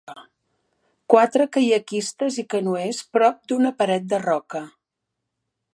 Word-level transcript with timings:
Quatre 1.13 1.45
caiaquistes 1.57 2.41
i 2.43 2.47
canoers 2.53 3.03
prop 3.17 3.39
d'una 3.53 3.75
paret 3.83 4.13
de 4.15 4.23
roca. 4.27 4.65